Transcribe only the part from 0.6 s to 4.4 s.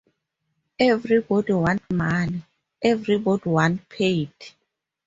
Everybody want money, everybody want paid.